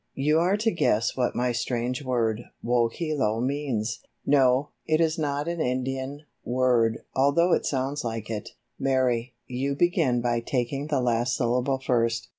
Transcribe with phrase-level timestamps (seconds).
[0.15, 3.99] "You are to guess what my strange word, 'Wohelo' means.
[4.25, 8.49] No, it is not an Indian, word, although it sounds like it.
[8.79, 12.29] Mary, you begin by taking the last syllable first.